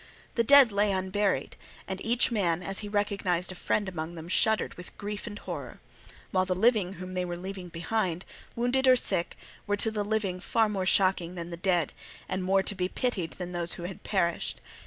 [0.33, 1.57] The dead lay unburied,
[1.87, 5.79] and each man as he recognized a friend among them shuddered with grief and horror;
[6.31, 8.25] while the living whom they were leaving behind,
[8.55, 9.37] wounded or sick,
[9.67, 11.93] were to the living far more shocking than the dead,
[12.27, 14.59] and more to be pitied than those who had perished.